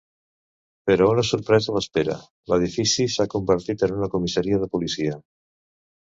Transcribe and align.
Però 0.91 1.09
una 1.15 1.25
sorpresa 1.31 1.75
l'espera: 1.75 2.15
l'edifici 2.53 3.07
s'ha 3.17 3.29
convertit 3.35 3.85
en 3.91 3.95
una 4.01 4.11
comissaria 4.17 4.61
de 4.65 4.73
policia. 4.79 5.21